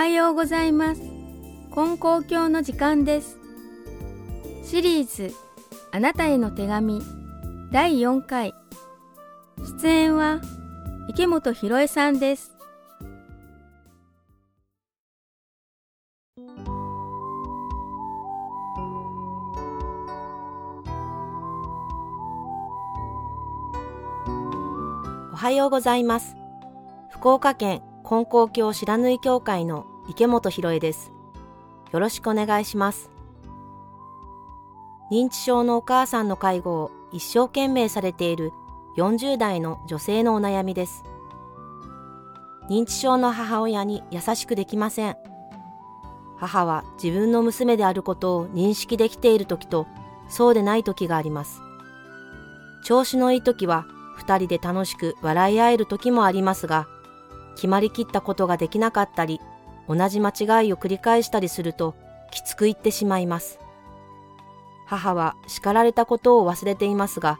[0.00, 1.02] はようございます。
[1.74, 3.36] 金光教の時間です。
[4.64, 5.34] シリーズ
[5.92, 7.02] あなたへの手紙
[7.70, 8.54] 第4回。
[9.82, 10.40] 出演は
[11.10, 12.56] 池本博恵さんです。
[25.30, 26.36] おはようございます。
[27.10, 31.12] 福岡県金光教白縫協会の池本博恵です。
[31.92, 33.12] よろしくお願いします。
[35.12, 38.52] 認知症のお母さんの介護を一生懸命されている
[38.96, 41.04] 40代の女性のお悩みです。
[42.68, 45.16] 認知症の母親に優しくできません。
[46.38, 49.86] 母は自分の娘であることを認識できている時と
[50.28, 51.62] そうでない時があります。
[52.84, 56.88] 調子のいい時は二人で楽しく笑い合える時もありますが
[57.54, 59.40] 決まりきったことができなかったり
[59.90, 61.96] 同じ間違いを繰り返したりすると
[62.30, 63.58] きつく言ってしまいます。
[64.86, 67.38] 母は叱られたことを忘れていますが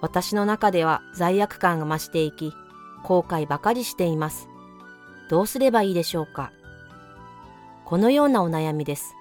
[0.00, 2.54] 私の中では罪悪感が増していき
[3.02, 4.48] 後悔ばかりしています。
[5.28, 6.50] どうすればいいでしょうか。
[7.84, 9.14] このようなお悩みです。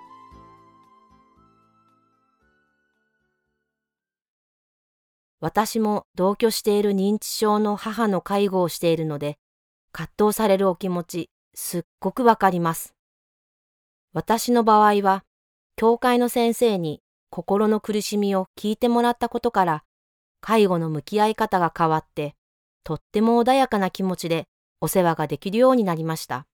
[5.41, 9.37] 私も同居している認知症の母の介護をしているので
[9.91, 12.93] 葛藤されるお気持ちすっごくわかります。
[14.13, 15.23] 私の場合は
[15.75, 19.83] 教会の先生に心の苦しみを聞いてもらったことから
[20.41, 22.35] 介護の向き合い方が変わって
[22.83, 24.47] とっても穏やかな気持ちで
[24.81, 26.47] お世話ができるようになりました。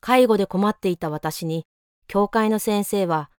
[0.00, 1.64] 介護で困っていた私に
[2.06, 3.30] 教会の先生は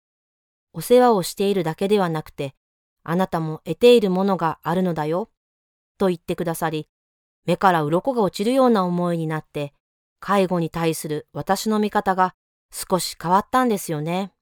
[0.73, 2.55] お世話をしているだけではなくて
[3.03, 5.29] あなたも得ているものがあるのだよ
[5.99, 6.89] と言ってくださり
[7.45, 9.75] 目から鱗が落ちるような思いになって
[10.27, 12.35] 介護に対する私の見方が
[12.73, 14.33] 少し変わったんですよね。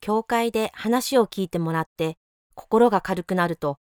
[0.00, 2.18] 教会で話を聞いてもらって
[2.54, 3.80] 心が軽くなると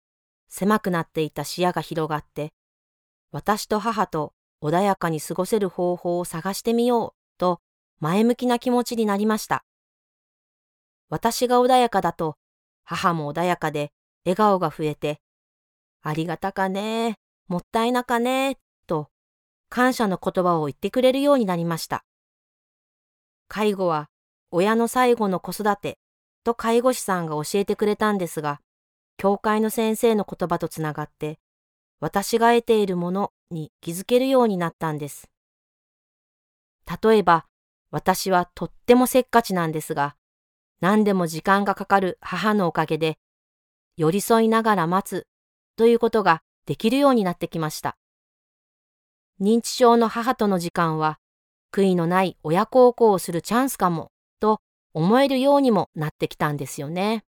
[0.51, 2.53] 狭くなっていた視野が広がって
[3.33, 7.63] 私と母と穏やかに過ごせる方法を探してみようと
[8.01, 9.65] 前向きな気持ちになりました。
[11.09, 12.37] 私が穏やかだと
[12.85, 13.91] 母も穏やかで
[14.27, 15.19] 笑顔が増えて
[16.03, 17.15] ありがたかね
[17.49, 18.66] もったいなかねと
[19.69, 22.05] 感謝の言葉を言ってくれるようになりました。
[23.49, 24.09] 介護は
[24.51, 25.99] 親の最後の子育て
[26.45, 28.61] と介護士さんが教えてくれたんですが、
[29.17, 31.39] 教会の先生の言葉とつながって、
[32.01, 35.29] 私が得ているものに気づけるようになったんです。
[37.03, 37.47] 例えば、
[37.91, 40.17] 私はとってもせっかちなんですが、
[40.81, 43.19] 何でも時間がかかる母のおかげで、
[43.97, 45.27] 寄り添いながら待つ
[45.77, 47.97] ということができるようになってきました。
[49.41, 51.19] 認知症の母との時間は、
[51.73, 54.11] 悔いのない親孝行をするチャンスかも
[54.41, 54.61] と
[54.95, 57.25] 思えるようにもなってきたんですよね。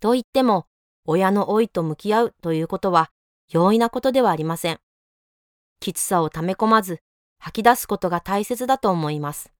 [0.00, 0.66] と言っても、
[1.06, 3.10] 親の老いと向き合うということは
[3.50, 4.80] 容易なことではありません。
[5.78, 7.00] きつさを溜め込まず、
[7.38, 9.52] 吐き出すことが大切だと思います。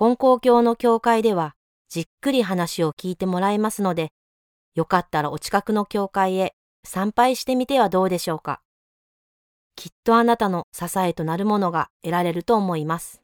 [0.00, 1.54] 根高教の教会では、
[1.88, 4.10] じっくり話を聞いてもらえますので、
[4.74, 8.63] よかったらお近くの教会へ参拝してみてはどうでしょうか。
[9.76, 13.22] きっとあなたの支えとなるものが得られると思います。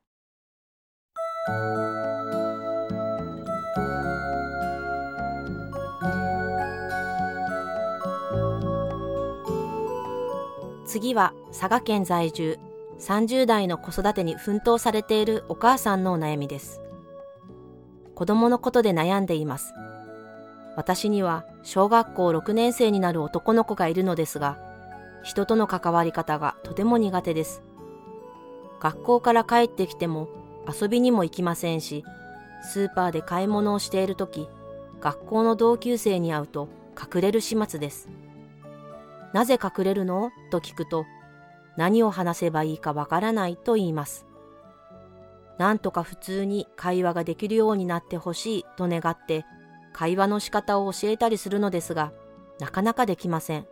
[10.87, 12.59] 次は佐賀県在住
[12.99, 16.81] 30代の子育てに奮闘されているお母さんのお悩みです。
[18.15, 19.73] 子供のことで悩んでいます。
[20.77, 24.59] 私には小学校6年生になる男の子がいるのですが、
[25.23, 27.63] 人との関わり方がとても苦手です。
[28.81, 30.29] 学校から帰ってきても
[30.67, 32.05] 遊びにも行きませんし、
[32.63, 34.49] スーパーで買い物をしているとき、
[35.01, 36.69] 学校の同級生に会うと
[36.99, 38.09] 隠れる始末です。
[39.33, 40.31] なぜ隠れるの？
[40.51, 41.05] と聞くと、
[41.77, 44.27] 何を話せばいいかわからないと言います。
[45.59, 49.45] なんとか普通に会話ができるようになってほしいと願って、
[49.93, 52.13] 会話の仕方を教えたりするのですが、
[52.59, 53.67] なかなかできません。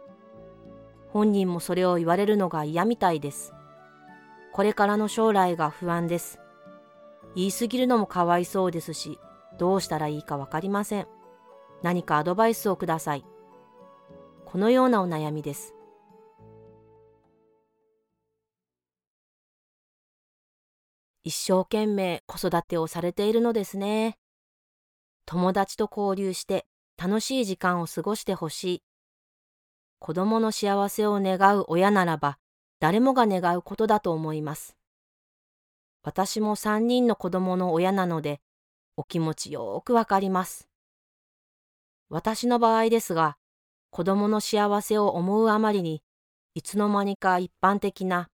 [1.10, 3.52] 本人もそれを言われるのが嫌みたいです。
[4.52, 6.40] これからの将来が不安です。
[7.34, 9.18] 言い過ぎるのもかわいそうですし、
[9.58, 11.06] どうしたらいいかわかりません。
[11.82, 13.24] 何かアドバイスをください。
[14.44, 15.74] このようなお悩みです。
[21.22, 24.16] 一生懸命子育てをされているのですね。
[25.26, 26.66] 友達と交流して
[26.96, 28.87] 楽しい時間を過ごしてほしい。
[29.98, 32.38] 子供の幸せを願う親ならば
[32.80, 34.76] 誰もが願うことだと思います。
[36.02, 38.40] 私も三人の子供の親なので、
[38.96, 40.68] お気持ちよーくわかります。
[42.08, 43.36] 私の場合ですが、
[43.90, 46.02] 子供の幸せを思うあまりに、
[46.54, 48.28] いつの間にか一般的な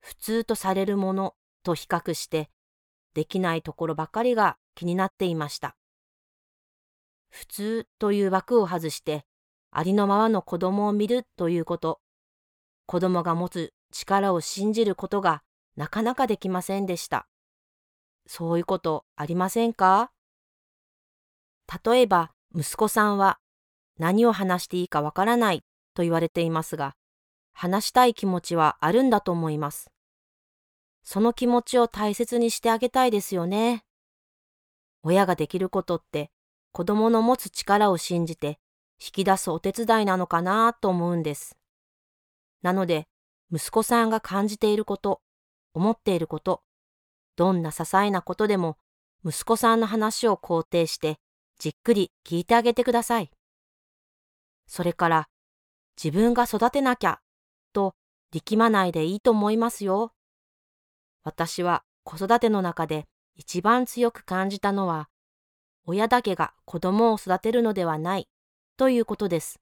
[0.00, 2.50] 普通とされるものと比較して、
[3.14, 5.76] できないところばかりが気になっていました。
[7.28, 9.24] 普通という枠を外して、
[9.72, 12.00] ありのままの子供を見るということ、
[12.86, 15.42] 子供が持つ力を信じることが
[15.76, 17.26] なかなかできませんでした。
[18.26, 20.10] そういうことありませんか？
[21.84, 23.38] 例えば、息子さんは
[23.98, 25.62] 何を話していいかわからない
[25.94, 26.96] と言われていますが、
[27.52, 29.90] 話したい気持ちはあるんだと思います。
[31.04, 33.84] その気持ちを大切にしてあげたいですよね。
[35.02, 36.30] 親ができることって
[36.72, 38.58] 子供の持つ力を信じて
[39.02, 41.56] 引き出すお手伝いなのかなと思うんです。
[42.62, 43.08] なので、
[43.52, 45.22] 息子さんが感じていること、
[45.72, 46.62] 思っていること、
[47.36, 48.76] どんな些細なことでも
[49.24, 51.18] 息子さんの話を肯定して
[51.58, 53.30] じっくり聞いてあげてください。
[54.66, 55.28] それから
[56.02, 57.20] 自分が育てなきゃ
[57.72, 57.94] と
[58.30, 60.12] 力まないでいいと思いますよ。
[61.22, 63.06] 私は子育ての中で
[63.36, 65.08] 一番強く感じたのは、
[65.86, 68.28] 親だけが子供を育てるのではない
[68.80, 69.60] ということです。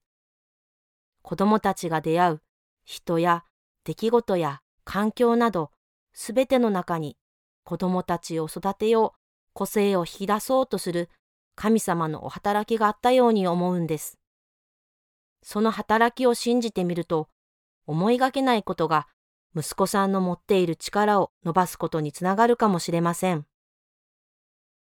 [1.23, 2.41] 子供たちが出会う
[2.85, 3.43] 人や
[3.83, 5.71] 出来事や環境など
[6.13, 7.17] すべての中に
[7.65, 9.19] 子供たちを育てよう、
[9.51, 11.09] 個性を引き出そうとする
[11.55, 14.17] 神様のお働きがあったように思うんです。
[15.43, 17.27] その働きを信じてみると、
[17.85, 19.05] 思いがけないことが
[19.53, 23.45] 息子さんの持っている力を伸ばすことにつながるかもしれません。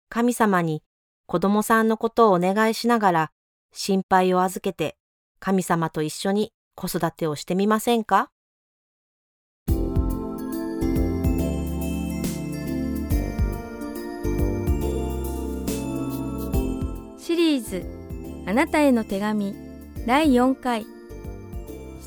[0.09, 0.81] 神様に
[1.27, 3.31] 子供さんのことをお願いしながら
[3.73, 4.95] 心配を預けて
[5.39, 8.29] 神様と一緒に子育てをしてみませんか？
[17.17, 17.83] シリーズ
[18.45, 19.55] あなたへの手紙
[20.05, 20.85] 第4回。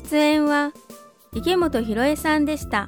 [0.09, 0.71] 出演は
[1.33, 2.87] 池本博恵さんでした。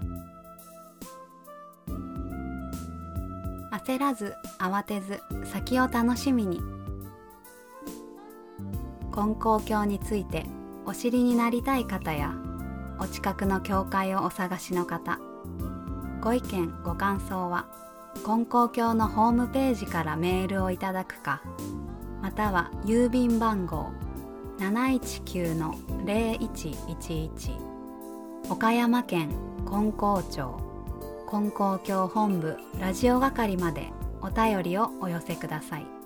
[3.71, 5.19] 焦らず慌てず
[5.51, 6.61] 先を楽しみに
[9.19, 10.45] 金光教について
[10.85, 12.33] お知りになりたい方や
[12.99, 15.19] お近くの教会をお探しの方
[16.21, 17.67] ご意見ご感想は
[18.23, 21.41] 金光教のホームページからメールをいただくか
[22.21, 23.89] または郵便番号
[24.59, 27.57] 719-0111
[28.49, 29.31] 岡山県
[29.65, 30.57] 金光町
[31.29, 35.98] 金光教本部ラジオ係までお便りをお寄せください。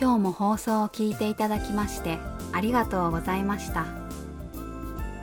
[0.00, 2.18] 今日も放送を聞いていただきまして
[2.52, 3.86] ありがとうございました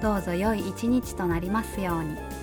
[0.02, 2.41] どうぞ良い一日となりますように。